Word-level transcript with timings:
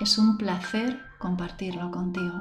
Es 0.00 0.16
un 0.16 0.38
placer 0.38 1.00
compartirlo 1.18 1.90
contigo. 1.90 2.32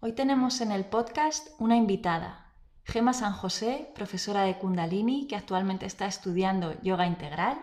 Hoy 0.00 0.12
tenemos 0.12 0.60
en 0.60 0.72
el 0.72 0.84
podcast 0.84 1.48
una 1.58 1.76
invitada, 1.76 2.52
Gema 2.84 3.14
San 3.14 3.32
José, 3.32 3.90
profesora 3.94 4.42
de 4.42 4.58
Kundalini 4.58 5.26
que 5.26 5.36
actualmente 5.36 5.86
está 5.86 6.06
estudiando 6.06 6.78
yoga 6.82 7.06
integral 7.06 7.58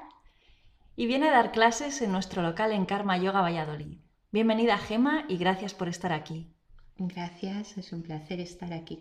y 0.96 1.06
viene 1.06 1.30
a 1.30 1.34
dar 1.34 1.52
clases 1.52 2.02
en 2.02 2.12
nuestro 2.12 2.42
local 2.42 2.72
en 2.72 2.88
Karma 2.88 3.20
Yoga 3.20 3.42
Valladolid. 3.42 4.00
Bienvenida 4.32 4.80
Gema 4.80 5.26
y 5.28 5.38
gracias 5.38 5.76
por 5.76 5.90
estar 5.90 6.12
aquí. 6.12 6.55
Gracias, 6.98 7.78
es 7.78 7.92
un 7.92 8.04
placer 8.04 8.40
estar 8.40 8.72
aquí 8.72 8.98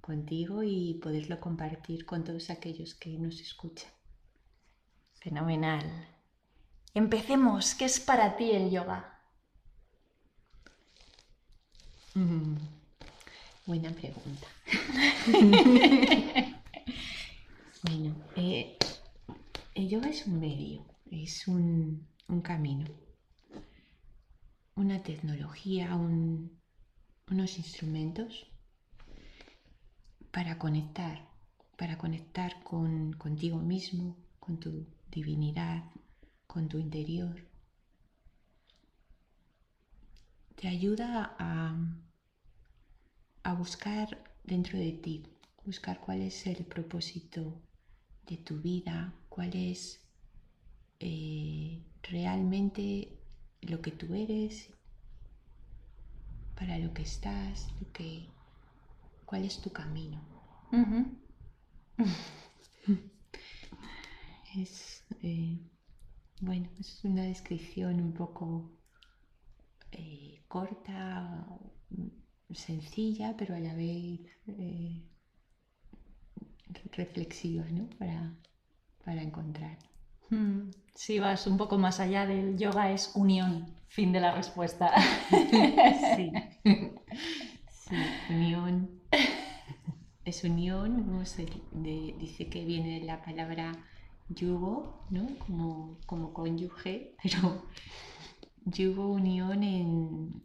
contigo 0.00 0.64
y 0.64 0.94
poderlo 0.94 1.38
compartir 1.38 2.04
con 2.04 2.24
todos 2.24 2.50
aquellos 2.50 2.96
que 2.96 3.10
nos 3.10 3.40
escuchan. 3.40 3.92
Fenomenal. 5.20 5.84
Empecemos. 6.94 7.76
¿Qué 7.76 7.84
es 7.84 8.00
para 8.00 8.36
ti 8.36 8.50
el 8.50 8.70
yoga? 8.72 9.22
Mm, 12.14 12.56
buena 13.66 13.90
pregunta. 13.92 14.48
bueno, 17.84 18.16
eh, 18.34 18.76
el 19.76 19.88
yoga 19.88 20.08
es 20.08 20.26
un 20.26 20.40
medio, 20.40 20.84
es 21.08 21.46
un 21.46 22.04
camino, 22.42 22.88
una 24.74 25.00
tecnología, 25.04 25.94
un, 25.94 26.57
unos 27.30 27.58
instrumentos 27.58 28.46
para 30.30 30.58
conectar, 30.58 31.28
para 31.76 31.98
conectar 31.98 32.62
con, 32.62 33.12
contigo 33.14 33.58
mismo, 33.58 34.16
con 34.38 34.58
tu 34.58 34.86
divinidad, 35.10 35.84
con 36.46 36.68
tu 36.68 36.78
interior. 36.78 37.46
Te 40.56 40.68
ayuda 40.68 41.36
a, 41.38 41.76
a 43.42 43.52
buscar 43.54 44.22
dentro 44.44 44.78
de 44.78 44.92
ti, 44.92 45.22
buscar 45.64 46.00
cuál 46.00 46.22
es 46.22 46.46
el 46.46 46.64
propósito 46.64 47.60
de 48.26 48.36
tu 48.38 48.60
vida, 48.60 49.14
cuál 49.28 49.54
es 49.54 50.00
eh, 51.00 51.80
realmente 52.02 53.18
lo 53.62 53.80
que 53.80 53.92
tú 53.92 54.14
eres 54.14 54.70
para 56.58 56.78
lo 56.78 56.92
que 56.92 57.02
estás, 57.02 57.68
lo 57.80 57.92
que, 57.92 58.28
cuál 59.24 59.44
es 59.44 59.60
tu 59.60 59.70
camino. 59.70 60.20
es, 64.56 65.04
eh, 65.22 65.58
bueno, 66.40 66.68
es 66.80 67.04
una 67.04 67.22
descripción 67.22 68.00
un 68.00 68.12
poco 68.12 68.72
eh, 69.92 70.42
corta, 70.48 71.46
sencilla, 72.50 73.36
pero 73.36 73.54
a 73.54 73.60
la 73.60 73.74
vez 73.74 74.20
eh, 74.46 75.04
reflexiva, 76.92 77.64
¿no? 77.70 77.88
Para, 77.98 78.34
para 79.04 79.22
encontrar. 79.22 79.78
Mm, 80.30 80.70
si 80.94 81.18
vas 81.18 81.46
un 81.46 81.56
poco 81.56 81.78
más 81.78 82.00
allá 82.00 82.26
del 82.26 82.58
yoga 82.58 82.90
es 82.90 83.12
unión, 83.14 83.74
fin 83.88 84.12
de 84.12 84.20
la 84.20 84.34
respuesta. 84.34 84.92
sí. 86.16 86.32
unión. 88.30 88.90
Es 90.24 90.44
unión, 90.44 91.24
dice 91.72 92.48
que 92.50 92.64
viene 92.64 93.00
de 93.00 93.06
la 93.06 93.22
palabra 93.22 93.72
yugo, 94.28 95.06
¿no? 95.10 95.26
Como, 95.38 95.98
como 96.06 96.34
cónyuge, 96.34 97.16
pero 97.22 97.62
yugo, 98.64 99.08
unión 99.08 99.62
en, 99.62 100.42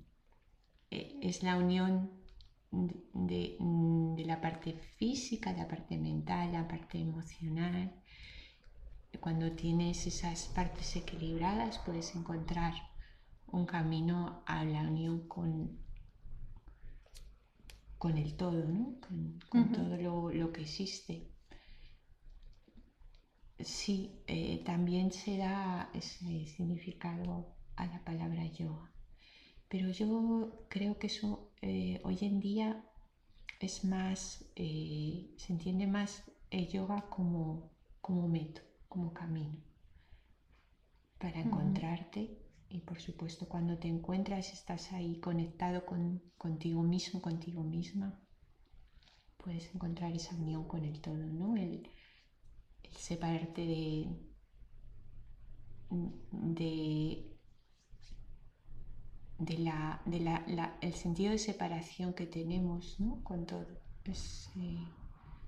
e, 0.89 1.19
es 1.21 1.43
la 1.43 1.57
unión 1.57 2.11
de, 2.71 3.57
de, 3.59 4.25
la 4.25 4.39
parte 4.39 4.73
física, 4.97 5.51
la 5.53 5.67
parte 5.67 5.97
mental, 5.97 6.53
la 6.53 6.67
parte 6.67 6.99
emocional, 6.99 7.93
cuando 9.19 9.51
tienes 9.51 10.07
esas 10.07 10.47
partes 10.47 10.95
equilibradas 10.95 11.79
puedes 11.79 12.15
encontrar 12.15 12.73
un 13.47 13.65
camino 13.65 14.43
a 14.45 14.65
la 14.65 14.81
unión 14.81 15.27
con, 15.27 15.79
con 17.97 18.17
el 18.17 18.35
todo, 18.35 18.65
¿no? 18.65 18.99
con, 19.49 19.71
todo 19.71 19.97
lo, 20.31 20.51
que 20.51 20.61
existe. 20.61 21.29
Sí, 23.59 24.23
eh, 24.27 24.63
también 24.65 25.11
se 25.11 25.37
da 25.37 25.89
ese 25.93 26.45
significado 26.47 27.55
a 27.75 27.85
la 27.85 28.03
palabra 28.03 28.45
yoga, 28.47 28.91
pero 29.69 29.89
yo 29.89 30.65
creo 30.69 30.97
que 30.97 31.07
eso 31.07 31.51
eh, 31.61 32.01
hoy 32.03 32.17
en 32.21 32.39
día 32.39 32.83
es 33.59 33.85
más, 33.85 34.43
eh, 34.55 35.33
se 35.37 35.53
entiende 35.53 35.87
más 35.87 36.23
el 36.49 36.67
yoga 36.67 37.09
como, 37.09 37.71
como 38.01 38.27
método 38.27 38.72
como 38.93 39.11
camino 39.11 39.57
para 41.17 41.39
encontrarte 41.39 42.21
y 42.69 42.81
por 42.81 42.99
supuesto 42.99 43.47
cuando 43.49 43.79
te 43.79 43.87
encuentras 43.87 44.53
estás 44.53 44.93
ahí 44.93 45.19
conectado 45.19 45.83
con, 45.83 46.21
contigo 46.37 46.83
mismo, 46.83 47.19
contigo 47.19 47.63
misma, 47.63 48.21
puedes 49.37 49.73
encontrar 49.73 50.13
esa 50.15 50.35
unión 50.35 50.67
con 50.67 50.85
el 50.85 51.01
todo, 51.01 51.25
¿no? 51.41 51.55
El, 51.55 51.89
separarte 53.07 53.61
de, 53.61 54.07
de, 56.31 57.35
de, 59.39 59.57
la, 59.57 60.01
de 60.05 60.19
la, 60.19 60.77
el 60.81 60.93
sentido 60.93 61.31
de 61.31 61.39
separación 61.39 62.13
que 62.13 62.27
tenemos 62.27 62.99
¿no? 62.99 63.23
con 63.23 63.47
todo. 63.47 63.65
Eh, 64.05 64.85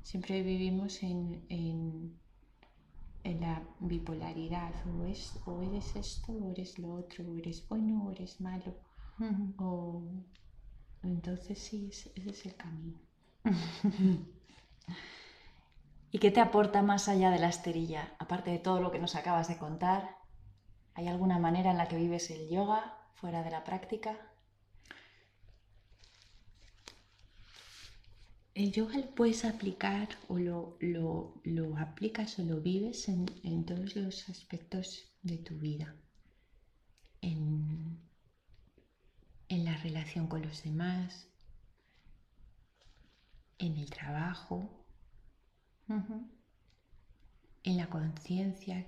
siempre 0.01 0.41
vivimos 0.41 1.03
en 1.03 1.45
en 1.49 1.74
la 3.45 3.61
bipolaridad, 3.79 4.73
o, 4.87 5.05
es, 5.05 5.39
o 5.45 5.61
eres 5.61 5.95
esto, 5.95 6.31
o 6.31 6.51
eres 6.51 6.79
lo 6.79 6.93
otro, 6.93 7.23
o 7.25 7.37
eres 7.37 7.67
bueno, 7.67 8.03
o 8.05 8.11
eres 8.11 8.41
malo. 8.41 8.71
o, 9.57 10.03
entonces 11.03 11.59
sí, 11.59 11.89
ese, 11.91 12.11
es 12.15 12.45
el 12.45 12.55
camino. 12.55 12.99
¿Y 16.11 16.19
qué 16.19 16.31
te 16.31 16.41
aporta 16.41 16.81
más 16.81 17.07
allá 17.07 17.29
de 17.29 17.39
la 17.39 17.49
esterilla? 17.49 18.15
Aparte 18.19 18.49
de 18.51 18.59
todo 18.59 18.79
lo 18.79 18.91
que 18.91 18.99
nos 18.99 19.15
acabas 19.15 19.47
de 19.47 19.57
contar, 19.57 20.17
¿hay 20.95 21.07
alguna 21.07 21.37
manera 21.39 21.71
en 21.71 21.77
la 21.77 21.87
que 21.87 21.97
vives 21.97 22.29
el 22.31 22.49
yoga 22.49 22.97
fuera 23.13 23.43
de 23.43 23.51
la 23.51 23.63
práctica? 23.63 24.34
El 28.55 28.71
yoga 28.71 28.97
lo 28.97 29.13
puedes 29.13 29.43
aplicar 29.43 30.07
o 30.29 30.39
lo, 30.39 30.77
lo, 30.79 31.77
aplicas 31.77 32.39
o 32.39 32.43
lo 32.43 32.61
vives 32.61 33.09
en, 33.09 33.65
todos 33.65 33.97
los 33.97 34.29
aspectos 34.29 35.13
de 35.21 35.37
tu 35.37 35.55
vida. 35.59 35.93
En, 37.21 37.99
la 39.49 39.75
relación 39.77 40.27
con 40.27 40.41
los 40.41 40.63
demás, 40.63 41.27
en 43.57 43.77
el 43.77 43.89
trabajo, 43.89 44.85
en 47.63 47.77
la 47.77 47.89
conciencia 47.89 48.85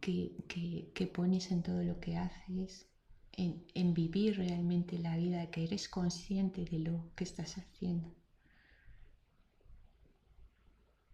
que 0.00 1.06
pones 1.12 1.50
en 1.50 1.62
todo 1.62 1.82
lo 1.82 1.98
que 1.98 2.16
haces, 2.16 2.88
en, 3.36 3.94
vivir 3.94 4.36
realmente 4.36 4.98
la 4.98 5.16
vida, 5.16 5.50
que 5.50 5.64
eres 5.64 5.88
consciente 5.88 6.64
de 6.64 6.78
lo 6.78 7.12
que 7.14 7.24
estás 7.24 7.58
haciendo, 7.58 8.14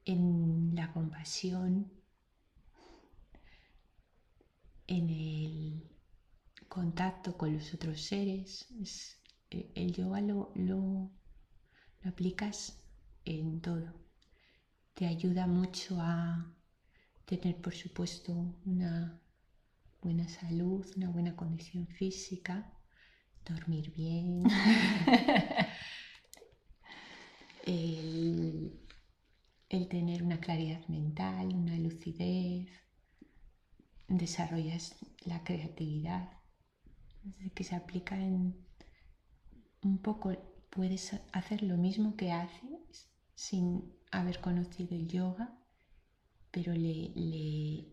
en 0.05 0.75
la 0.75 0.93
compasión, 0.93 1.91
en 4.87 5.11
el 5.11 5.91
contacto 6.69 7.37
con 7.37 7.53
los 7.55 7.75
otros 7.75 8.01
seres. 8.01 8.67
el 9.51 9.93
yoga 9.93 10.21
lo, 10.21 10.53
lo 10.55 11.11
aplicas 12.05 12.83
en 13.25 13.61
todo. 13.61 13.93
Te 14.95 15.07
ayuda 15.07 15.47
mucho 15.47 15.99
a 16.01 16.55
tener, 17.25 17.61
por 17.61 17.75
supuesto, 17.75 18.33
una 18.65 19.22
buena 20.03 20.29
salud, 20.29 20.85
una 20.97 21.11
buena 21.11 21.37
condición 21.37 21.87
física, 21.87 22.73
dormir 23.45 23.93
bien, 23.93 24.45
el, 27.67 28.79
tener 29.89 30.23
una 30.23 30.41
claridad 30.41 30.87
mental, 30.89 31.55
una 31.55 31.77
lucidez, 31.79 32.69
desarrollas 34.09 34.97
la 35.25 35.45
creatividad, 35.45 36.31
que 37.55 37.65
se 37.65 37.77
aplica 37.77 38.17
en 38.17 38.57
un 39.83 39.99
poco, 39.99 40.33
puedes 40.71 41.13
hacer 41.33 41.63
lo 41.63 41.77
mismo 41.77 42.17
que 42.17 42.33
haces 42.33 43.11
sin 43.35 43.93
haber 44.11 44.41
conocido 44.41 44.97
el 44.97 45.09
yoga, 45.09 45.59
pero 46.51 46.73
le, 46.73 47.13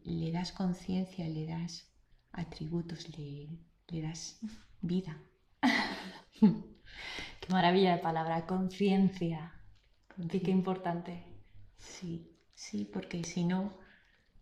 le, 0.04 0.32
das 0.32 0.52
conciencia, 0.52 1.28
le 1.28 1.46
das 1.46 1.90
atributos, 2.32 3.18
le, 3.18 3.50
le 3.88 4.02
das 4.02 4.40
vida. 4.82 5.18
qué 6.40 7.48
maravilla 7.50 7.96
de 7.96 8.02
palabra, 8.02 8.46
conciencia. 8.46 9.54
qué 10.30 10.52
importante. 10.52 11.24
Sí, 11.78 12.36
sí, 12.56 12.86
porque 12.86 13.24
si 13.24 13.44
no, 13.46 13.74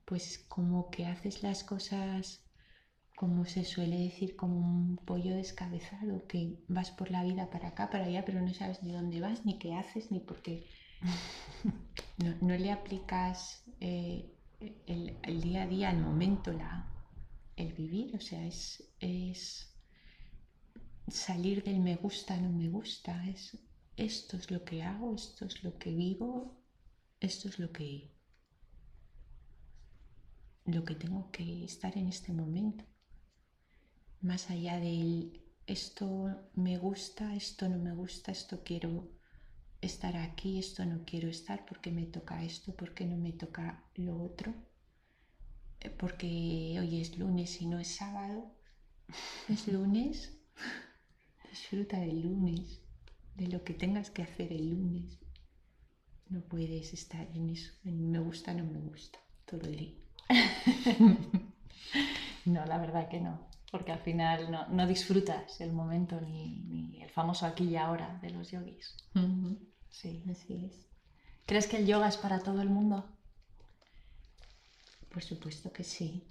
pues 0.05 0.45
como 0.47 0.89
que 0.89 1.05
haces 1.05 1.43
las 1.43 1.63
cosas 1.63 2.47
como 3.17 3.45
se 3.45 3.63
suele 3.63 3.97
decir, 3.97 4.35
como 4.35 4.59
un 4.59 4.97
pollo 4.97 5.35
descabezado, 5.35 6.27
que 6.27 6.59
vas 6.67 6.91
por 6.91 7.09
la 7.09 7.23
vida 7.23 7.49
para 7.49 7.69
acá, 7.69 7.89
para 7.89 8.05
allá, 8.05 8.23
pero 8.23 8.39
no 8.41 8.53
sabes 8.53 8.83
ni 8.83 8.91
dónde 8.91 9.19
vas, 9.21 9.43
ni 9.43 9.57
qué 9.57 9.73
haces, 9.73 10.11
ni 10.11 10.19
por 10.19 10.41
qué. 10.43 10.67
No, 12.41 12.57
le 12.57 12.71
aplicas 12.71 13.63
eh, 13.79 14.31
el, 14.87 15.41
día 15.41 15.63
a 15.63 15.67
día, 15.67 15.89
al 15.89 15.99
momento, 15.99 16.51
la, 16.51 16.87
el 17.57 17.74
vivir, 17.74 18.15
o 18.15 18.21
sea, 18.21 18.45
es, 18.45 18.83
es 19.00 19.75
salir 21.09 21.63
del 21.63 21.80
me 21.80 21.95
gusta, 21.95 22.38
no 22.38 22.51
me 22.51 22.69
gusta, 22.69 23.27
es 23.27 23.57
esto 23.98 24.38
es 24.38 24.51
lo 24.51 24.63
que 24.63 24.83
hago, 24.83 25.15
esto 25.15 25.45
es 25.45 25.63
lo 25.63 25.77
que 25.80 25.94
vivo, 25.94 26.63
esto 27.19 27.50
es 27.50 27.57
lo 27.59 27.71
que 27.71 28.13
lo 30.65 30.83
que 30.83 30.95
tengo 30.95 31.31
que 31.31 31.63
estar 31.63 31.98
en 31.98 32.07
este 32.07 32.31
momento. 32.33 32.86
Más 34.21 34.50
allá 34.50 34.80
del 34.80 35.42
esto 35.65 36.50
me 36.56 36.77
gusta, 36.77 37.36
esto 37.36 37.68
no 37.69 37.80
me 37.80 37.94
gusta, 37.94 38.31
esto 38.31 38.63
quiero 38.63 39.09
estar 39.81 40.15
aquí, 40.18 40.59
esto 40.59 40.86
no 40.86 41.04
quiero 41.06 41.30
estar 41.30 41.65
porque 41.65 41.92
me 41.92 42.06
toca 42.06 42.44
esto, 42.44 42.75
porque 42.75 43.06
no 43.06 43.18
me 43.18 43.31
toca 43.31 43.83
lo 43.95 44.21
otro, 44.21 44.54
porque 46.00 46.77
hoy 46.79 47.01
es 47.01 47.18
lunes 47.18 47.62
y 47.62 47.68
no 47.68 47.79
es 47.79 47.95
sábado, 47.95 48.51
es 49.50 49.68
lunes, 49.68 50.38
disfruta 51.50 52.00
del 52.00 52.21
lunes, 52.21 52.81
de 53.35 53.47
lo 53.47 53.63
que 53.63 53.74
tengas 53.74 54.09
que 54.09 54.24
hacer 54.24 54.51
el 54.51 54.69
lunes. 54.69 55.19
No 56.29 56.41
puedes 56.41 56.94
estar 56.94 57.27
en 57.33 57.50
eso, 57.50 57.71
en 57.85 58.12
me 58.12 58.19
gusta, 58.19 58.53
no 58.53 58.65
me 58.65 58.79
gusta, 58.79 59.19
todo 59.45 59.62
el 59.62 59.77
día. 59.77 59.95
no, 62.45 62.65
la 62.65 62.77
verdad 62.77 63.07
que 63.07 63.21
no, 63.21 63.47
porque 63.71 63.91
al 63.91 64.00
final 64.00 64.68
no, 64.69 64.88
disfrutas 64.88 65.62
el 65.62 65.71
momento 65.71 66.19
ni, 66.19 67.00
el 67.01 67.09
famoso 67.09 67.45
aquí 67.45 67.65
y 67.65 67.77
ahora 67.77 68.19
de 68.21 68.31
los 68.31 68.51
yogis. 68.51 68.97
Sí, 69.89 70.23
así 70.30 70.65
es. 70.65 70.88
¿Crees 71.45 71.68
que 71.68 71.77
el 71.77 71.88
yoga 71.88 72.09
es 72.09 72.18
para 72.18 72.39
todo 72.39 72.62
el 72.62 72.69
mundo? 72.69 73.16
Por 75.09 75.24
supuesto 75.24 75.71
que 75.71 75.83
sí. 75.83 76.24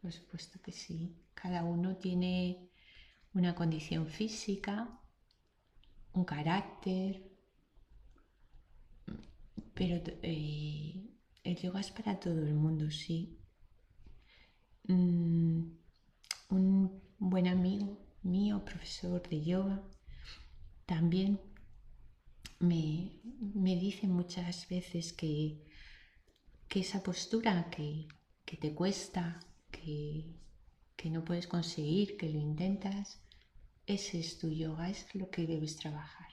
Por 0.00 0.12
supuesto 0.12 0.60
que 0.62 0.72
sí. 0.72 1.16
Cada 1.34 1.64
uno 1.64 1.96
tiene 1.96 2.70
una 3.34 3.54
condición 3.54 4.06
física, 4.08 5.00
un 6.12 6.24
carácter, 6.24 7.30
pero 9.74 10.02
eh, 10.22 11.10
el 11.44 11.56
yoga 11.56 11.80
es 11.80 11.90
para 11.90 12.18
todo 12.18 12.42
el 12.44 12.54
mundo, 12.54 12.90
sí. 12.90 13.38
Mm, 14.88 15.62
un 16.50 17.02
buen 17.18 17.46
amigo 17.46 17.98
mío, 18.22 18.64
profesor 18.64 19.26
de 19.28 19.42
yoga, 19.42 19.82
también 20.86 21.40
me, 22.58 23.20
dice 23.76 24.06
muchas 24.06 24.68
veces 24.68 25.12
que, 25.12 25.66
que 26.70 26.80
esa 26.80 27.02
postura 27.02 27.68
que, 27.68 28.06
te 28.46 28.72
cuesta, 28.74 29.40
que, 29.72 30.24
que 30.96 31.10
no 31.10 31.24
puedes 31.24 31.48
conseguir, 31.48 32.16
que 32.16 32.30
lo 32.30 32.38
intentas, 32.38 33.20
ese 33.86 34.20
es 34.20 34.38
tu 34.38 34.48
yoga, 34.48 34.88
es 34.88 35.12
lo 35.16 35.30
que 35.30 35.48
debes 35.48 35.76
trabajar. 35.76 36.28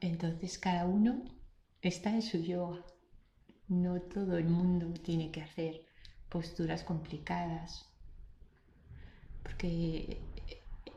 Entonces 0.00 0.58
cada 0.58 0.84
uno 0.84 1.24
está 1.80 2.10
en 2.10 2.20
su 2.20 2.36
yoga. 2.36 2.84
No 3.66 4.02
todo 4.02 4.36
el 4.36 4.48
mundo 4.48 4.92
tiene 5.00 5.30
que 5.30 5.40
hacer 5.40 5.86
posturas 6.28 6.84
complicadas. 6.84 7.86
Porque 9.42 10.20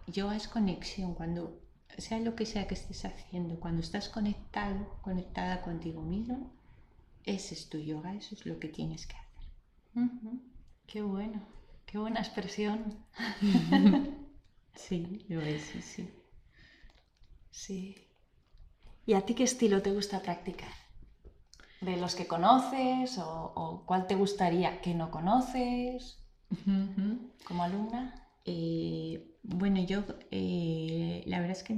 yoga 0.07 0.35
es 0.35 0.49
conexión. 0.49 1.15
Cuando, 1.15 1.61
sea 1.97 2.19
lo 2.19 2.35
que 2.35 2.45
sea 2.45 2.67
que 2.67 2.75
estés 2.75 3.05
haciendo, 3.05 3.57
cuando 3.57 3.79
estás 3.79 4.09
conectado, 4.09 4.99
conectada 5.01 5.61
contigo 5.61 6.01
mismo, 6.01 6.51
ese 7.25 7.55
es 7.55 7.69
tu 7.69 7.77
yoga, 7.77 8.15
eso 8.15 8.35
es 8.35 8.45
lo 8.45 8.59
que 8.59 8.67
tienes 8.67 9.07
que 9.07 9.15
hacer. 9.15 10.09
Qué 10.87 11.01
bueno, 11.01 11.41
qué 11.85 11.97
buena 11.97 12.19
expresión. 12.19 13.05
sí, 14.75 15.25
lo 15.29 15.41
es, 15.41 15.63
sí, 15.63 15.81
sí. 15.81 16.09
Sí. 17.51 17.95
¿Y 19.05 19.13
a 19.13 19.25
ti 19.25 19.33
qué 19.33 19.43
estilo 19.43 19.81
te 19.81 19.91
gusta 19.91 20.21
practicar? 20.21 20.71
de 21.81 21.97
los 21.97 22.15
que 22.15 22.27
conoces 22.27 23.17
o, 23.17 23.83
cuál 23.85 24.07
te 24.07 24.15
gustaría 24.15 24.81
que 24.81 24.93
no 24.93 25.11
conoces 25.11 26.23
como 27.45 27.63
alumna? 27.63 28.29
Eh, 28.45 29.37
bueno, 29.43 29.83
yo 29.83 30.03
eh, 30.29 31.23
la 31.25 31.39
verdad 31.39 31.57
es 31.57 31.63
que 31.63 31.75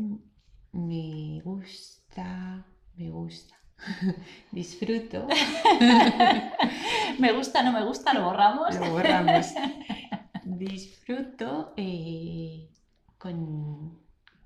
me 0.73 1.41
gusta, 1.43 2.65
me 2.95 3.09
gusta, 3.09 3.55
disfruto. 4.51 5.27
me 7.19 7.33
gusta, 7.33 7.63
no 7.63 7.71
me 7.71 7.83
gusta, 7.83 8.13
lo 8.13 8.25
borramos. 8.25 8.75
Lo 8.75 8.91
borramos. 8.91 9.47
Disfruto 10.45 11.73
eh, 11.77 12.69
con, 13.17 13.99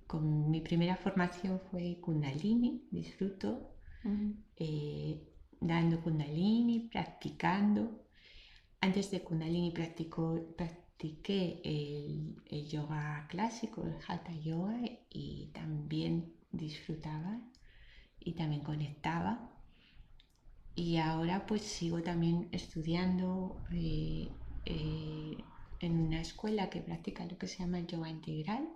con, 0.06 0.50
mi 0.50 0.62
primera 0.62 0.96
formación 0.96 1.60
fue 1.72 2.00
Kundalini, 2.00 2.88
disfruto 2.92 3.74
dando 5.60 6.02
kundalini, 6.02 6.88
practicando. 6.92 8.06
Antes 8.80 9.10
de 9.12 9.24
kundalini 9.24 9.72
practiqué 9.72 11.62
el, 11.64 12.68
yoga 12.68 13.26
clásico, 13.28 13.84
el 13.84 13.96
hatha 14.08 14.34
yoga, 14.34 14.80
y 15.10 15.52
también 15.54 16.34
disfrutaba 16.52 17.42
y 18.28 18.34
también 18.34 18.62
conectaba. 18.62 19.50
Y 20.76 20.98
ahora 20.98 21.46
pues 21.48 21.62
sigo 21.62 22.04
también 22.04 22.50
estudiando 22.52 23.64
eh, 23.72 24.30
eh, 24.66 25.38
en 25.80 25.92
una 26.00 26.20
escuela 26.22 26.70
que 26.70 26.82
practica 26.82 27.26
lo 27.26 27.38
que 27.38 27.48
se 27.48 27.60
llama 27.60 27.80
el 27.80 27.88
yoga 27.88 28.10
integral 28.10 28.68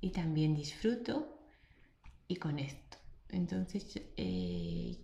y 0.00 0.10
también 0.12 0.54
disfruto 0.54 1.38
y 2.26 2.36
conecto. 2.36 2.96
Entonces 3.28 4.00
eh, 4.16 4.96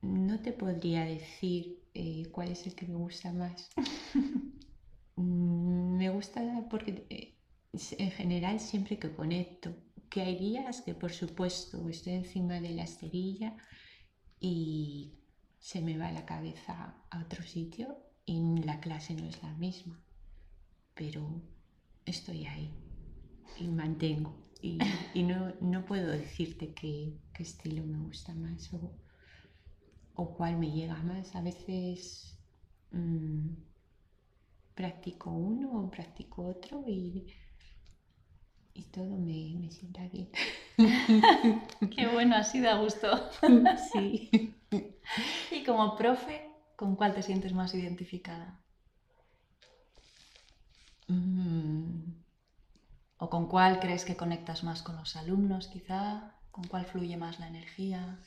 no 0.00 0.40
te 0.40 0.52
podría 0.52 1.04
decir 1.04 1.82
cuál 2.32 2.48
es 2.48 2.66
el 2.66 2.74
que 2.74 2.86
me 2.86 2.96
gusta 2.96 3.32
más. 3.32 3.70
Mm, 5.16 5.96
me 5.96 6.10
gusta 6.10 6.66
porque 6.68 7.06
en 7.72 8.10
general 8.10 8.58
siempre 8.58 8.98
que 8.98 9.14
conecto, 9.14 9.72
que 10.14 10.22
hay 10.22 10.36
días 10.36 10.80
que 10.82 10.94
por 10.94 11.10
supuesto 11.10 11.88
estoy 11.88 12.12
encima 12.12 12.60
de 12.60 12.70
la 12.70 12.84
esterilla 12.84 13.56
y 14.38 15.18
se 15.58 15.80
me 15.82 15.98
va 15.98 16.12
la 16.12 16.24
cabeza 16.24 16.94
a 17.10 17.20
otro 17.20 17.42
sitio 17.42 17.98
y 18.24 18.62
la 18.62 18.78
clase 18.78 19.14
no 19.14 19.26
es 19.26 19.42
la 19.42 19.52
misma, 19.54 20.00
pero 20.94 21.42
estoy 22.06 22.46
ahí 22.46 22.70
y 23.58 23.66
mantengo. 23.66 24.36
Y, 24.62 24.78
no, 25.24 25.84
puedo 25.84 26.12
decirte 26.12 26.72
qué, 26.74 27.18
estilo 27.40 27.84
me 27.84 27.98
gusta 27.98 28.34
más 28.34 28.70
o 30.14 30.34
cuál 30.36 30.58
me 30.58 30.70
llega 30.70 31.02
más. 31.02 31.34
A 31.34 31.42
veces 31.42 32.38
mm, 32.92 33.48
practico 34.76 35.32
uno 35.32 35.82
o 35.82 35.90
practico 35.90 36.46
otro 36.46 36.84
y 36.86 37.26
y 38.74 38.82
todo 38.82 39.16
me, 39.16 39.54
me 39.58 39.70
sienta 39.70 40.06
bien. 40.08 40.28
Qué 41.96 42.08
bueno, 42.08 42.36
así 42.36 42.60
da 42.60 42.74
gusto. 42.74 43.30
sí. 43.92 44.54
Y 45.50 45.64
como 45.64 45.96
profe, 45.96 46.50
¿con 46.76 46.96
cuál 46.96 47.14
te 47.14 47.22
sientes 47.22 47.52
más 47.52 47.74
identificada? 47.74 48.60
Mm, 51.06 52.14
¿O 53.18 53.30
con 53.30 53.46
cuál 53.46 53.78
crees 53.78 54.04
que 54.04 54.16
conectas 54.16 54.64
más 54.64 54.82
con 54.82 54.96
los 54.96 55.14
alumnos, 55.14 55.68
quizá? 55.68 56.34
¿Con 56.50 56.64
cuál 56.64 56.84
fluye 56.84 57.16
más 57.16 57.38
la 57.38 57.46
energía? 57.46 58.18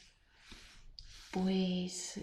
Pues, 1.31 2.21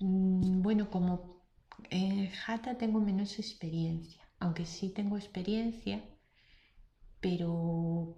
mm, 0.00 0.62
bueno, 0.62 0.90
como 0.90 1.44
en 1.90 2.30
Jata 2.30 2.76
tengo 2.76 3.00
menos 3.00 3.38
experiencia, 3.38 4.22
aunque 4.40 4.66
sí 4.66 4.90
tengo 4.90 5.16
experiencia, 5.16 6.02
pero 7.20 8.16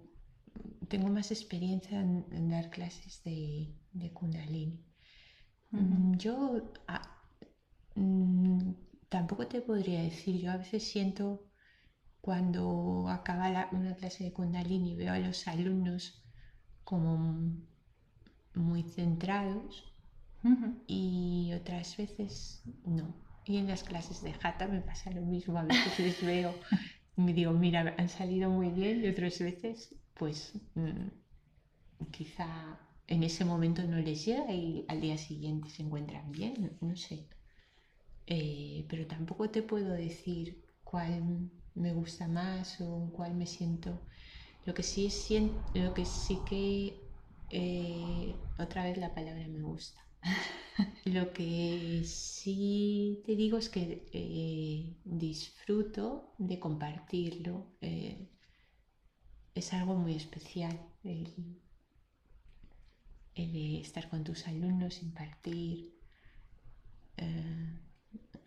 tengo 0.87 1.09
más 1.09 1.31
experiencia 1.31 2.01
en, 2.01 2.49
dar 2.49 2.69
clases 2.69 3.23
de, 3.23 3.75
Kundalini. 4.13 4.83
Mm, 5.71 6.17
yo 6.17 6.73
ah, 6.87 7.01
mm, 7.95 8.71
tampoco 9.09 9.47
te 9.47 9.61
podría 9.61 10.01
decir, 10.01 10.41
yo 10.41 10.51
a 10.51 10.57
veces 10.57 10.83
siento 10.83 11.49
cuando 12.21 13.07
acaba 13.09 13.69
una 13.71 13.95
clase 13.95 14.23
de 14.23 14.33
Kundalini 14.33 14.95
veo 14.95 15.13
a 15.13 15.19
los 15.19 15.47
alumnos 15.47 16.23
como 16.83 17.53
muy 18.55 18.83
centrados 18.83 19.85
y 20.87 21.51
otras 21.53 21.97
veces 21.97 22.63
no. 22.85 23.13
Y 23.45 23.57
en 23.57 23.67
las 23.67 23.83
clases 23.83 24.21
de 24.21 24.33
Jata 24.33 24.67
me 24.67 24.81
pasa 24.81 25.11
lo 25.11 25.21
mismo, 25.21 25.57
a 25.57 25.63
veces 25.63 25.99
les 25.99 26.25
veo 26.25 26.53
me 27.19 27.33
digo, 27.33 27.51
mira, 27.53 27.95
han 27.97 28.09
salido 28.09 28.49
muy 28.49 28.69
bien 28.69 29.03
y 29.03 29.07
otras 29.07 29.39
veces 29.39 29.95
pues 30.13 30.53
mm, 30.75 31.07
quizá 32.11 32.79
en 33.07 33.23
ese 33.23 33.45
momento 33.45 33.83
no 33.83 33.97
les 33.97 34.25
llega 34.25 34.51
y 34.53 34.85
al 34.87 35.01
día 35.01 35.17
siguiente 35.17 35.69
se 35.69 35.83
encuentran 35.83 36.31
bien, 36.31 36.77
no, 36.81 36.95
sé. 36.95 37.27
Eh, 38.27 38.85
pero 38.89 39.07
tampoco 39.07 39.49
te 39.49 39.63
puedo 39.63 39.91
decir 39.93 40.63
cuál 40.83 41.49
me 41.73 41.93
gusta 41.93 42.27
más 42.27 42.79
o 42.81 43.11
cuál 43.13 43.33
me 43.35 43.45
siento. 43.47 44.05
Lo 44.65 44.73
que 44.73 44.83
sí, 44.83 45.09
siento, 45.09 45.63
lo 45.73 45.93
que, 45.93 46.05
sí 46.05 46.45
que 46.45 47.01
eh, 47.49 48.35
otra 48.59 48.83
vez 48.85 48.97
la 48.97 49.13
palabra 49.13 49.47
me 49.47 49.61
gusta. 49.61 50.08
Lo 51.05 51.33
que 51.33 52.03
sí 52.05 53.21
te 53.25 53.35
digo 53.35 53.57
es 53.57 53.69
que 53.69 54.07
eh, 54.13 54.95
disfruto 55.03 56.33
de 56.37 56.59
compartirlo. 56.59 57.67
Eh, 57.81 58.29
es 59.55 59.73
algo 59.73 59.95
muy 59.95 60.15
especial 60.15 60.79
el, 61.03 61.61
estar 63.35 64.09
con 64.09 64.23
tus 64.23 64.47
alumnos, 64.47 65.01
impartir. 65.01 65.97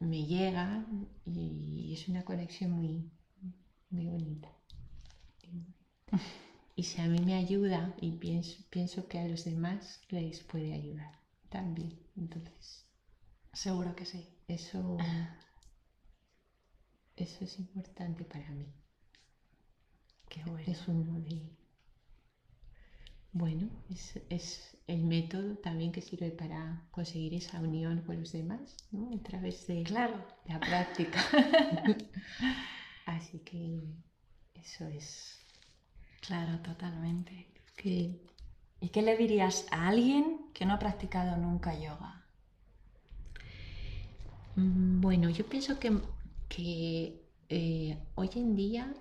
me 0.01 0.27
llega 0.27 0.85
y 1.25 1.95
es 1.95 2.09
una 2.09 2.25
conexión 2.25 2.73
muy, 2.73 3.11
muy 3.91 4.07
bonita. 4.07 4.49
Y 6.75 6.85
si 6.85 7.03
a 7.03 7.07
mí 7.07 7.19
me 7.21 7.35
ayuda 7.35 7.95
y 8.01 8.13
pienso, 8.13 8.65
pienso 8.71 9.07
que 9.07 9.19
a 9.19 9.29
los 9.29 9.45
demás 9.45 10.01
les 10.09 10.41
puede 10.41 10.73
ayudar 10.73 11.22
también. 11.53 11.99
Entonces, 12.17 12.87
seguro 13.53 13.95
que 13.95 14.07
sí. 14.07 14.29
Eso, 14.49 14.97
eso 17.17 17.45
es 17.45 17.59
importante 17.59 18.25
para 18.25 18.51
mí. 18.51 18.67
Qué 20.29 20.43
bueno. 20.45 20.65
Es 20.67 20.89
uno 20.89 21.21
de. 21.21 21.57
Bueno, 23.35 23.71
es, 23.89 24.21
es, 24.29 24.77
el 24.87 25.05
método 25.05 25.57
también 25.57 25.93
que 25.93 26.03
sirve 26.03 26.31
para 26.31 26.87
conseguir 26.91 27.35
esa 27.35 27.61
unión 27.61 28.03
con 28.03 28.21
los 28.21 28.33
demás, 28.33 28.77
¿no? 28.91 29.15
A 29.15 29.23
través 29.23 29.67
de 29.67 29.85
claro. 29.85 30.23
la 30.47 30.61
práctica. 30.61 31.23
Así 33.07 33.39
que 33.41 33.83
eso 34.55 34.87
es 34.87 35.43
Claro, 36.23 36.61
totalmente. 36.61 37.49
¿Y 38.83 38.89
qué 38.89 39.01
le 39.01 39.17
dirías 39.17 39.65
a 39.71 39.87
alguien 39.87 40.51
que 40.53 40.67
no 40.67 40.75
ha 40.75 40.81
practicado 40.81 41.37
nunca 41.37 41.73
yoga? 41.73 42.27
Mm, 44.57 45.01
bueno, 45.01 45.31
yo 45.31 45.47
pienso 45.47 45.79
que, 45.79 47.23
eh, 47.49 47.99
hoy 48.17 48.31
en 48.35 48.57
día 48.57 48.93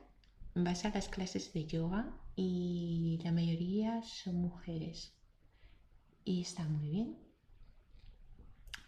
vas 0.53 0.85
a 0.85 0.91
las 0.91 1.09
clases 1.09 1.51
de 1.53 1.65
yoga 1.65 2.15
y 2.35 3.19
la 3.23 3.31
mayoría 3.31 4.03
son 4.03 4.35
mujeres 4.35 5.15
y 6.25 6.41
está 6.41 6.63
muy 6.65 6.87
bien. 6.87 7.17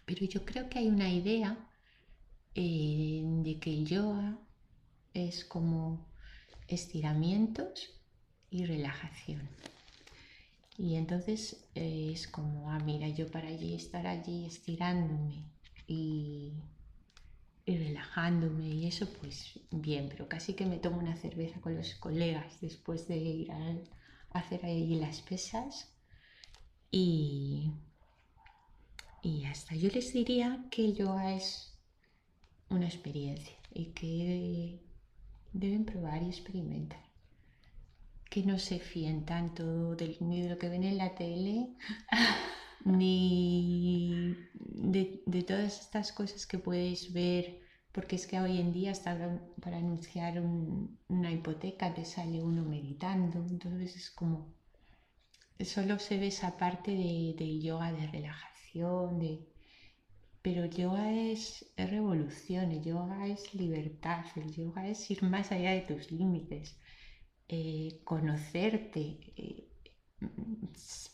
Pero 0.06 0.24
yo 0.26 0.44
creo 0.44 0.68
que 0.68 0.78
hay 0.78 0.86
una 0.86 1.10
idea 1.10 1.58
eh, 2.54 3.20
de 3.42 3.58
que 3.58 3.74
el 3.74 3.84
yoga 3.84 4.38
es 5.12 5.44
como 5.44 6.06
estiramientos 6.68 7.90
y 8.48 8.64
relajación. 8.64 9.48
Y 10.76 10.96
entonces 10.96 11.68
eh, 11.74 12.10
es 12.12 12.26
como, 12.26 12.70
ah, 12.70 12.78
mira, 12.80 13.08
yo 13.08 13.30
para 13.30 13.48
allí 13.48 13.74
estar 13.74 14.06
allí 14.06 14.44
estirándome 14.46 15.44
y, 15.86 16.52
relajándome 17.66 18.68
y 18.68 18.86
eso, 18.86 19.08
pues 19.20 19.60
bien, 19.70 20.08
pero 20.08 20.28
casi 20.28 20.54
que 20.54 20.66
me 20.66 20.78
tomo 20.78 20.98
una 20.98 21.16
cerveza 21.16 21.60
con 21.60 21.76
los 21.76 21.94
colegas 21.94 22.60
después 22.60 23.08
de 23.08 23.16
ir 23.16 23.52
a, 23.52 23.78
hacer 24.30 24.64
ahí 24.66 24.96
las 24.96 25.22
pesas 25.22 25.94
y, 26.90 27.70
y 29.22 29.44
hasta 29.44 29.76
yo 29.76 29.88
les 29.90 30.12
diría 30.12 30.66
que 30.72 30.92
yoga 30.92 31.34
es 31.34 31.72
una 32.68 32.86
experiencia 32.86 33.56
y 33.72 33.86
que 33.92 34.80
deben 35.52 35.84
probar 35.84 36.22
y 36.24 36.30
experimentar 36.30 37.13
que 38.34 38.42
no 38.42 38.58
se 38.58 38.80
fíen 38.80 39.24
tanto 39.24 39.62
ni 40.28 40.42
de 40.42 40.48
lo 40.48 40.58
que 40.58 40.68
ven 40.68 40.82
en 40.82 40.98
la 40.98 41.14
tele, 41.14 41.68
ni 42.84 44.34
de, 44.54 45.42
todas 45.46 45.80
estas 45.82 46.10
cosas 46.10 46.44
que 46.44 46.58
puedes 46.58 47.12
ver, 47.12 47.60
porque 47.92 48.16
es 48.16 48.26
que 48.26 48.40
hoy 48.40 48.58
en 48.58 48.72
día 48.72 48.90
hasta 48.90 49.10
para 49.62 49.76
anunciar 49.76 50.42
una 51.08 51.30
hipoteca 51.30 51.94
te 51.94 52.04
sale 52.04 52.42
uno 52.42 52.64
meditando, 52.64 53.38
entonces 53.48 53.94
es 53.94 54.10
como, 54.10 54.52
solo 55.60 56.00
se 56.00 56.18
ve 56.18 56.26
esa 56.26 56.56
parte 56.56 56.90
de, 56.90 57.60
yoga 57.60 57.92
de 57.92 58.08
relajación, 58.08 59.20
de, 59.20 59.46
pero 60.42 60.64
el 60.64 60.70
yoga 60.70 61.12
es, 61.12 61.72
revolución, 61.76 62.72
el 62.72 62.82
yoga 62.82 63.28
es 63.28 63.54
libertad, 63.54 64.24
el 64.34 64.50
yoga 64.52 64.88
es 64.88 65.08
ir 65.08 65.22
más 65.22 65.52
allá 65.52 65.70
de 65.70 65.82
tus 65.82 66.10
límites. 66.10 66.76
Eh, 67.48 68.00
conocerte, 68.04 69.18
eh, 69.36 69.68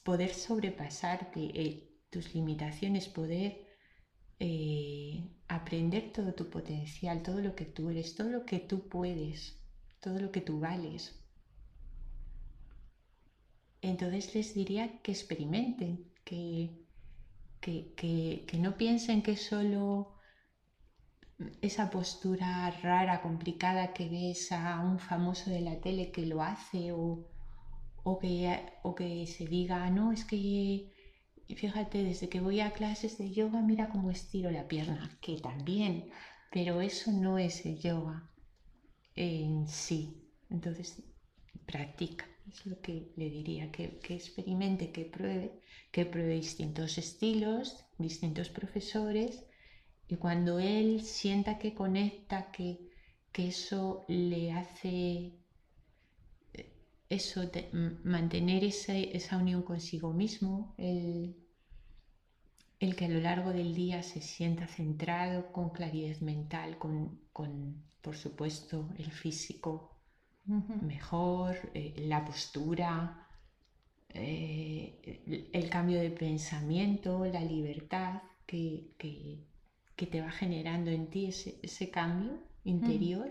poder 0.04 0.32
sobrepasarte 0.34 1.40
eh, 1.60 1.88
tus 2.10 2.34
limitaciones, 2.34 3.08
poder 3.08 3.66
aprender 5.48 6.12
todo 6.12 6.34
tu 6.34 6.48
potencial, 6.48 7.22
todo 7.22 7.40
lo 7.40 7.54
que 7.54 7.66
tú 7.66 7.90
eres, 7.90 8.14
todo 8.14 8.30
lo 8.30 8.46
que 8.46 8.58
tú 8.58 8.88
puedes, 8.88 9.60
todo 10.00 10.18
lo 10.18 10.32
que 10.32 10.40
tú 10.40 10.60
vales. 10.60 11.14
Entonces 13.82 14.34
les 14.34 14.54
diría 14.54 15.02
que 15.02 15.12
experimenten, 15.12 16.10
que, 16.24 16.70
que, 17.60 18.44
que 18.46 18.58
no 18.58 18.76
piensen 18.76 19.22
que 19.22 19.36
solo 19.36 20.19
esa 21.62 21.90
postura 21.90 22.70
rara, 22.82 23.22
complicada 23.22 23.92
que 23.92 24.08
ves 24.08 24.52
a 24.52 24.80
un 24.80 24.98
famoso 24.98 25.50
de 25.50 25.60
la 25.60 25.80
tele 25.80 26.10
que 26.10 26.26
lo 26.26 26.42
hace 26.42 26.92
o, 26.92 27.26
que, 28.20 28.56
o 28.82 28.94
que 28.94 29.26
se 29.26 29.46
diga, 29.46 29.88
no, 29.90 30.12
es 30.12 30.24
que 30.24 30.92
fíjate, 31.54 32.04
desde 32.04 32.28
que 32.28 32.40
voy 32.40 32.60
a 32.60 32.72
clases 32.72 33.18
de 33.18 33.32
yoga, 33.32 33.60
mira 33.62 33.88
cómo 33.88 34.10
estiro 34.10 34.50
la 34.50 34.68
pierna, 34.68 35.18
que 35.20 35.38
también, 35.38 36.10
pero 36.52 36.80
eso 36.80 37.10
no 37.12 37.38
es 37.38 37.64
el 37.66 37.78
yoga 37.78 38.30
en 39.16 39.66
sí. 39.66 40.16
Entonces, 40.48 41.02
practica, 41.66 42.26
es 42.48 42.66
lo 42.66 42.80
que 42.80 43.12
le 43.16 43.30
diría, 43.30 43.70
que, 43.70 43.98
que 43.98 44.14
experimente, 44.14 44.92
que 44.92 45.04
pruebe, 45.04 45.60
que 45.90 46.06
pruebe 46.06 46.34
distintos 46.34 46.98
estilos, 46.98 47.84
distintos 47.98 48.48
profesores 48.48 49.44
y 50.10 50.16
cuando 50.16 50.58
él 50.58 51.02
sienta 51.02 51.56
que 51.58 51.72
conecta, 51.72 52.50
que, 52.50 52.90
eso 53.32 54.04
le 54.08 54.52
hace 54.52 55.32
eh, 56.52 56.72
eso, 57.08 57.50
mantener 58.04 58.64
esa 58.64 59.38
unión 59.38 59.62
consigo 59.62 60.12
mismo, 60.12 60.74
el, 60.76 61.36
que 62.96 63.04
a 63.06 63.08
lo 63.08 63.20
largo 63.20 63.54
del 63.54 63.74
día 63.74 64.02
se 64.02 64.20
sienta 64.20 64.66
centrado, 64.66 65.52
con 65.52 65.70
claridad 65.70 66.20
mental, 66.20 66.76
con, 66.76 67.18
por 68.02 68.16
supuesto, 68.16 68.90
el 68.98 69.10
físico 69.10 69.96
mejor, 70.82 71.56
eh, 71.72 71.94
la 72.08 72.22
postura, 72.24 73.26
eh, 74.10 75.48
el 75.52 75.70
cambio 75.70 75.98
de 76.00 76.10
pensamiento, 76.10 77.24
la 77.24 77.40
libertad 77.42 78.22
que, 78.44 79.49
te 80.06 80.20
va 80.20 80.30
generando 80.30 80.90
en 80.90 81.08
ti 81.10 81.26
ese, 81.26 81.90
cambio 81.90 82.38
interior, 82.64 83.30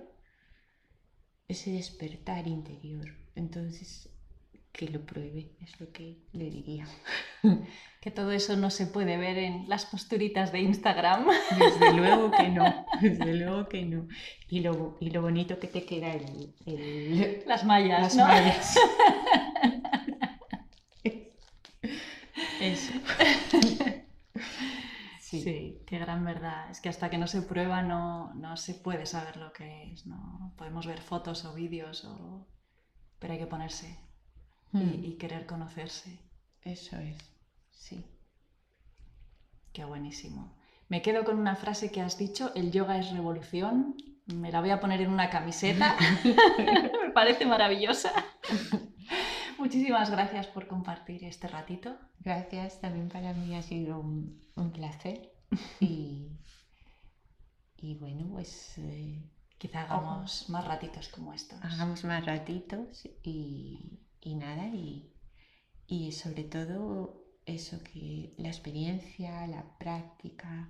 ese 1.48 1.72
despertar 1.72 2.48
interior. 2.48 3.08
Entonces, 3.36 4.10
que 4.72 4.88
lo 4.88 5.06
pruebe, 5.06 5.52
es 5.62 5.80
lo 5.80 5.92
que 5.92 6.18
le 6.34 6.50
diría. 6.50 6.86
Que 8.02 8.12
todo 8.12 8.32
eso 8.32 8.56
no 8.56 8.70
se 8.70 8.88
puede 8.88 9.18
ver 9.18 9.38
en 9.38 9.68
las 9.68 9.86
posturitas 9.86 10.54
de 10.54 10.62
Instagram. 10.62 11.28
Desde 11.60 11.94
luego 11.94 12.32
que 12.32 12.48
no, 12.48 12.86
desde 13.02 13.34
luego 13.34 13.68
que 13.68 13.84
no. 13.84 14.08
Y 14.48 14.62
lo, 14.62 14.96
y 15.02 15.10
lo 15.10 15.22
bonito 15.22 15.60
que 15.60 15.68
te 15.68 15.84
queda 15.84 16.14
el, 16.14 17.44
las 17.46 17.66
mallas. 17.66 18.16
Las 18.16 18.16
mallas. 18.16 18.80
Eso. 22.62 22.94
Sí. 25.40 25.82
qué 25.88 26.00
gran 26.00 26.24
verdad. 26.26 26.70
Es 26.70 26.82
que 26.82 26.90
hasta 26.90 27.10
que 27.10 27.18
no 27.18 27.28
se 27.28 27.42
prueba 27.42 27.82
no, 27.82 28.34
no 28.36 28.58
se 28.58 28.74
puede 28.74 29.06
saber 29.06 29.38
lo 29.38 29.54
que 29.54 29.92
es. 29.92 30.06
¿no? 30.06 30.54
Podemos 30.58 30.86
ver 30.86 31.02
fotos 31.02 31.46
o 31.46 31.54
vídeos, 31.54 32.06
o... 32.06 32.48
pero 33.20 33.34
hay 33.34 33.40
que 33.40 33.48
ponerse 33.48 34.10
Hmm. 34.72 35.04
y, 35.04 35.18
querer 35.18 35.46
conocerse. 35.46 36.20
Eso 36.62 36.98
es, 36.98 37.18
sí. 37.72 38.06
Qué 39.74 39.84
buenísimo. 39.86 40.56
Me 40.90 41.02
quedo 41.02 41.24
con 41.24 41.40
una 41.40 41.56
frase 41.56 41.92
que 41.92 42.02
has 42.02 42.18
dicho, 42.18 42.52
el 42.56 42.72
yoga 42.72 42.98
es 43.00 43.12
revolución. 43.12 43.96
Me 44.26 44.52
la 44.52 44.62
voy 44.62 44.70
a 44.70 44.80
poner 44.80 45.02
en 45.02 45.10
una 45.12 45.30
camiseta. 45.30 45.96
Me 47.04 47.12
parece 47.14 47.46
maravillosa. 47.46 48.12
Muchísimas 49.60 50.10
gracias 50.10 50.48
por 50.48 50.68
compartir 50.68 51.26
este 51.26 51.50
ratito. 51.50 51.98
Gracias, 52.20 52.80
también 52.80 53.10
para 53.10 53.34
mí 53.34 53.56
ha 53.56 53.62
sido 53.62 54.00
un, 54.00 54.72
placer. 54.74 55.34
Y, 55.82 56.32
y, 57.78 57.96
bueno, 57.96 58.28
pues... 58.32 58.78
Eh, 58.78 59.22
Quizá 59.58 59.82
hagamos 59.82 60.50
más 60.50 60.66
ratitos 60.66 61.10
como 61.10 61.34
estos. 61.34 61.60
Hagamos 61.62 62.06
más 62.06 62.26
ratitos 62.26 63.06
y, 63.24 64.00
y 64.22 64.36
nada, 64.36 64.68
y, 64.68 65.12
y 65.86 66.14
sobre 66.14 66.46
todo 66.46 67.26
eso, 67.46 67.84
que 67.84 68.34
la 68.38 68.48
experiencia, 68.48 69.46
la 69.48 69.78
práctica 69.78 70.70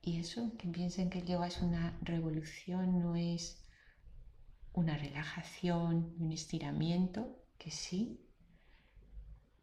y 0.00 0.20
eso, 0.20 0.52
que 0.56 0.68
piensen 0.68 1.10
que 1.10 1.18
el 1.18 1.26
yoga 1.26 1.48
es 1.48 1.60
una 1.60 1.98
revolución, 2.02 3.00
no 3.00 3.16
es 3.16 3.60
una 4.72 4.96
relajación, 4.96 6.14
un 6.20 6.30
estiramiento, 6.30 7.36
que 7.58 7.70
sí. 7.70 8.20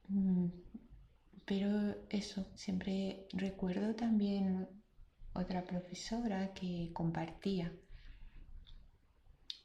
Mm, 0.10 0.48
pero 1.46 1.96
eso, 2.10 2.46
siempre 2.56 3.28
recuerdo 3.34 3.96
también 3.96 4.68
otra 5.34 5.64
profesora 5.64 6.54
que 6.54 6.92
compartía. 6.94 7.72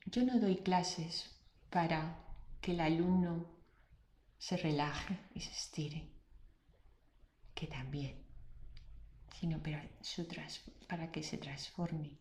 Yo 0.07 0.25
no 0.25 0.39
doy 0.41 0.57
clases 0.57 1.31
para 1.71 2.19
que 2.61 2.73
el 2.73 2.81
alumno 2.81 3.47
se 4.39 4.57
relaje 4.57 5.19
y 5.35 5.41
se 5.41 5.53
estire, 5.53 6.09
que 7.55 7.67
también, 7.67 8.17
sino 9.39 9.63
para, 9.63 9.87
para 10.89 11.13
que 11.13 11.23
se 11.23 11.39
transforme, 11.39 12.19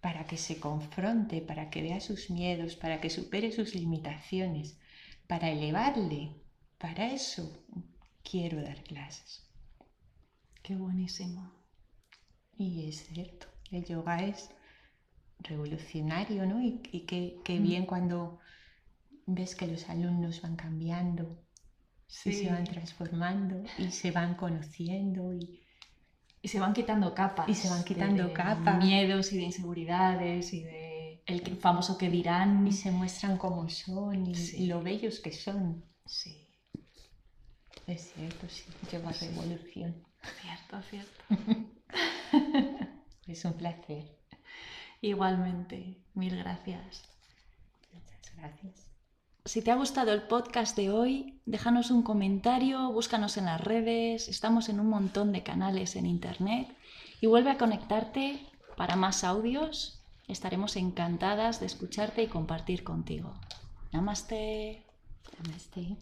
para 0.00 0.26
que 0.26 0.36
se 0.36 0.58
confronte, 0.58 1.40
para 1.40 1.70
que 1.70 1.82
vea 1.82 2.00
sus 2.00 2.30
miedos, 2.30 2.76
para 2.76 3.00
que 3.00 3.10
supere 3.10 3.52
sus 3.52 3.74
limitaciones, 3.74 4.78
para 5.26 5.50
elevarle. 5.50 6.34
Para 6.78 7.06
eso 7.06 7.64
quiero 8.22 8.62
dar 8.62 8.82
clases. 8.82 9.48
Qué 10.62 10.76
buenísimo. 10.76 11.52
Y 12.56 12.88
es 12.88 13.06
cierto, 13.06 13.46
el 13.70 13.84
yoga 13.84 14.22
es 14.22 14.50
revolucionario, 15.40 16.46
¿no? 16.46 16.60
Y, 16.62 16.78
qué, 17.06 17.40
mm. 17.48 17.62
bien 17.62 17.86
cuando 17.86 18.38
ves 19.26 19.54
que 19.54 19.66
los 19.66 19.88
alumnos 19.88 20.42
van 20.42 20.56
cambiando 20.56 21.38
y 22.24 22.32
se 22.32 22.50
van 22.50 22.64
transformando 22.64 23.64
y 23.78 23.90
se 23.90 24.10
van 24.10 24.34
conociendo 24.34 25.32
y, 25.34 25.60
se 26.44 26.60
van 26.60 26.72
quitando 26.72 27.14
capas. 27.14 27.48
Y 27.48 27.54
se 27.54 27.68
van 27.70 27.84
quitando 27.84 28.26
de, 28.28 28.32
capas. 28.32 28.84
miedos 28.84 29.32
y 29.32 29.38
de 29.38 29.44
inseguridades 29.44 30.52
y 30.52 30.62
de 30.62 30.81
el 31.26 31.56
famoso 31.56 31.98
que 31.98 32.10
dirán. 32.10 32.66
Y 32.66 32.72
se 32.72 32.90
muestran 32.90 33.38
como 33.38 33.68
son 33.68 34.26
y, 34.26 34.66
lo 34.66 34.82
bellos 34.82 35.20
que 35.20 35.32
son. 35.32 35.84
Sí. 36.06 36.48
Es 37.86 38.12
cierto, 38.12 38.48
sí. 38.48 38.64
Lleva 38.90 39.12
sí. 39.12 39.28
revolución. 39.28 40.04
Cierto, 40.40 40.82
cierto. 40.88 41.24
es 43.26 43.44
un 43.44 43.54
placer. 43.54 44.18
Igualmente. 45.00 46.02
Mil 46.14 46.36
gracias. 46.36 47.02
Muchas 47.92 48.36
gracias. 48.36 48.92
Si 49.44 49.60
te 49.60 49.72
ha 49.72 49.74
gustado 49.74 50.12
el 50.12 50.22
podcast 50.22 50.76
de 50.76 50.90
hoy, 50.90 51.40
déjanos 51.46 51.90
un 51.90 52.04
comentario, 52.04 52.92
búscanos 52.92 53.36
en 53.36 53.46
las 53.46 53.60
redes, 53.60 54.28
estamos 54.28 54.68
en 54.68 54.78
un 54.78 54.88
montón 54.88 55.32
de 55.32 55.42
canales 55.42 55.96
en 55.96 56.06
internet 56.06 56.68
y 57.20 57.26
vuelve 57.26 57.50
a 57.50 57.58
conectarte 57.58 58.46
para 58.76 58.94
más 58.94 59.24
audios. 59.24 60.01
Estaremos 60.32 60.76
encantadas 60.76 61.60
de 61.60 61.66
escucharte 61.66 62.22
y 62.22 62.26
compartir 62.26 62.84
contigo. 62.84 63.34
Namaste. 63.92 64.82
Namaste. 65.38 65.98